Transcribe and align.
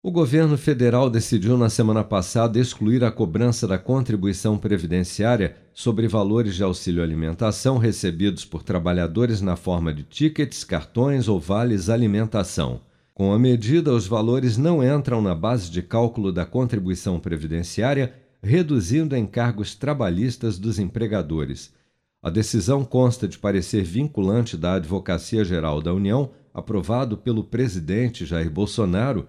O 0.00 0.12
governo 0.12 0.56
federal 0.56 1.10
decidiu 1.10 1.58
na 1.58 1.68
semana 1.68 2.04
passada 2.04 2.56
excluir 2.60 3.02
a 3.02 3.10
cobrança 3.10 3.66
da 3.66 3.76
contribuição 3.76 4.56
previdenciária 4.56 5.56
sobre 5.74 6.06
valores 6.06 6.54
de 6.54 6.62
auxílio 6.62 7.02
alimentação 7.02 7.78
recebidos 7.78 8.44
por 8.44 8.62
trabalhadores 8.62 9.40
na 9.40 9.56
forma 9.56 9.92
de 9.92 10.04
tickets, 10.04 10.62
cartões 10.62 11.26
ou 11.26 11.40
vales 11.40 11.90
alimentação. 11.90 12.80
Com 13.12 13.32
a 13.32 13.38
medida, 13.40 13.92
os 13.92 14.06
valores 14.06 14.56
não 14.56 14.84
entram 14.84 15.20
na 15.20 15.34
base 15.34 15.68
de 15.68 15.82
cálculo 15.82 16.30
da 16.30 16.46
contribuição 16.46 17.18
previdenciária, 17.18 18.14
reduzindo 18.40 19.16
encargos 19.16 19.74
trabalhistas 19.74 20.60
dos 20.60 20.78
empregadores. 20.78 21.74
A 22.22 22.30
decisão 22.30 22.84
consta 22.84 23.26
de 23.26 23.36
parecer 23.36 23.82
vinculante 23.82 24.56
da 24.56 24.74
Advocacia 24.74 25.44
Geral 25.44 25.82
da 25.82 25.92
União, 25.92 26.30
aprovado 26.54 27.16
pelo 27.18 27.42
presidente 27.42 28.24
Jair 28.24 28.48
Bolsonaro 28.48 29.26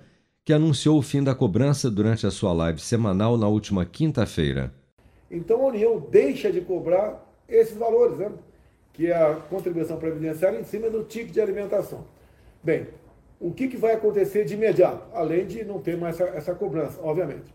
que 0.50 0.54
anunciou 0.54 0.98
o 0.98 1.02
fim 1.04 1.24
da 1.24 1.36
cobrança 1.36 1.92
durante 1.92 2.26
a 2.26 2.32
sua 2.32 2.52
live 2.54 2.80
semanal 2.82 3.38
na 3.38 3.48
última 3.48 3.86
quinta-feira. 3.86 4.74
Então 5.30 5.62
a 5.62 5.68
União 5.68 6.00
deixa 6.10 6.52
de 6.52 6.60
cobrar 6.60 7.24
esses 7.48 7.78
valores, 7.78 8.18
né? 8.18 8.32
que 8.92 9.12
é 9.12 9.16
a 9.16 9.36
contribuição 9.36 9.98
previdenciária 9.98 10.60
em 10.60 10.64
cima 10.64 10.90
do 10.90 11.04
ticket 11.04 11.34
de 11.34 11.40
alimentação. 11.40 12.04
Bem, 12.64 12.88
o 13.40 13.52
que, 13.52 13.68
que 13.68 13.78
vai 13.78 13.94
acontecer 13.94 14.44
de 14.44 14.56
imediato, 14.56 15.04
além 15.14 15.46
de 15.46 15.64
não 15.64 15.80
ter 15.80 15.96
mais 15.96 16.20
essa, 16.20 16.36
essa 16.36 16.56
cobrança, 16.56 17.00
obviamente? 17.00 17.54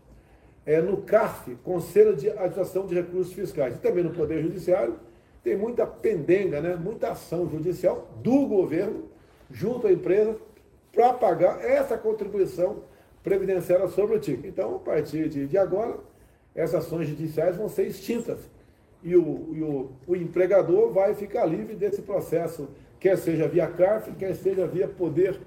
É 0.65 0.81
no 0.81 1.01
CARF, 1.01 1.53
Conselho 1.65 2.15
de 2.15 2.29
Administração 2.29 2.87
de 2.87 2.95
Recursos 2.95 3.33
Fiscais, 3.33 3.75
e 3.75 3.79
também 3.79 4.05
no 4.05 4.11
Poder 4.11 4.41
Judiciário, 4.41 4.95
tem 5.43 5.57
muita 5.57 5.85
pendenga, 5.85 6.61
né? 6.61 6.77
muita 6.77 7.11
ação 7.11 7.49
judicial 7.49 8.07
do 8.23 8.45
governo 8.47 9.03
junto 9.51 9.85
à 9.85 9.91
empresa 9.91 10.37
para 10.95 11.13
pagar 11.13 11.63
essa 11.63 11.97
contribuição 11.97 12.83
previdenciária 13.21 13.87
sobre 13.89 14.15
o 14.15 14.19
TIC. 14.19 14.47
Então, 14.47 14.77
a 14.77 14.79
partir 14.79 15.27
de, 15.27 15.57
agora, 15.57 15.97
essas 16.55 16.85
ações 16.85 17.09
judiciais 17.09 17.57
vão 17.57 17.67
ser 17.67 17.87
extintas 17.87 18.39
e, 19.03 19.15
o, 19.15 19.51
e 19.53 19.61
o, 19.61 19.91
o, 20.07 20.15
empregador 20.15 20.91
vai 20.93 21.13
ficar 21.13 21.45
livre 21.45 21.75
desse 21.75 22.01
processo, 22.01 22.69
quer 22.99 23.17
seja 23.17 23.47
via 23.47 23.67
CARF, 23.67 24.11
quer 24.13 24.33
seja 24.33 24.65
via 24.65 24.87
Poder 24.87 25.39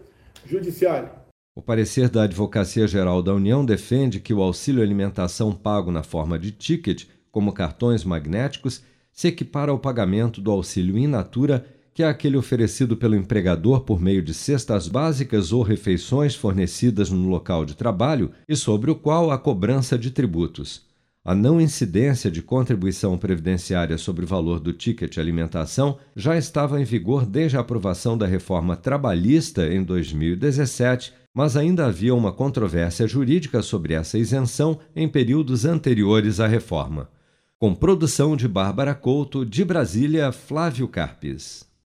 Judiciário. 0.45 1.08
O 1.56 1.62
parecer 1.62 2.08
da 2.08 2.23
Advocacia 2.23 2.86
Geral 2.86 3.20
da 3.20 3.34
União 3.34 3.64
defende 3.64 4.20
que 4.20 4.34
o 4.34 4.42
auxílio 4.42 4.83
alimentação 4.83 5.53
pago 5.53 5.91
na 5.91 6.05
forma 6.05 6.39
de 6.39 6.53
ticket, 6.53 7.06
como 7.33 7.53
cartões 7.53 8.05
magnéticos, 8.05 8.84
se 9.11 9.27
equipara 9.27 9.73
ao 9.73 9.78
pagamento 9.78 10.41
do 10.41 10.53
auxílio 10.53 10.97
in 10.97 11.08
natura 11.08 11.67
que 11.99 12.03
é 12.05 12.07
aquele 12.07 12.37
oferecido 12.37 12.97
pelo 12.97 13.17
empregador 13.17 13.81
por 13.81 14.01
meio 14.01 14.23
de 14.23 14.33
cestas 14.33 14.87
básicas 14.87 15.51
ou 15.51 15.65
refeições 15.65 16.33
fornecidas 16.33 17.11
no 17.11 17.29
local 17.29 17.65
de 17.65 17.75
trabalho 17.75 18.31
e 18.49 18.55
sobre 18.55 18.89
o 18.89 18.95
qual 18.95 19.33
há 19.33 19.37
cobrança 19.37 19.99
de 19.99 20.13
tributos. 20.13 20.87
A 21.25 21.35
não 21.35 21.61
incidência 21.61 22.31
de 22.31 22.41
contribuição 22.41 23.19
previdenciária 23.19 23.99
sobre 23.99 24.25
o 24.25 24.29
valor 24.29 24.61
do 24.61 24.73
ticket 24.73 25.19
alimentação 25.19 25.99
já 26.15 26.39
estava 26.39 26.81
em 26.81 26.85
vigor 26.85 27.27
desde 27.27 27.57
a 27.57 27.63
aprovação 27.63 28.17
da 28.17 28.29
reforma 28.29 28.77
trabalhista 28.77 29.67
em 29.67 29.83
2017, 29.83 31.13
mas 31.35 31.57
ainda 31.57 31.87
havia 31.87 32.15
uma 32.15 32.31
controvérsia 32.31 33.09
jurídica 33.09 33.61
sobre 33.61 33.95
essa 33.95 34.17
isenção 34.17 34.79
em 34.95 35.09
períodos 35.09 35.65
anteriores 35.65 36.39
à 36.39 36.47
reforma. 36.47 37.11
Com 37.59 37.75
produção 37.75 38.37
de 38.37 38.47
Bárbara 38.47 38.95
Couto, 38.95 39.45
de 39.45 39.65
Brasília, 39.65 40.31
Flávio 40.31 40.87
Carpes. 40.87 41.67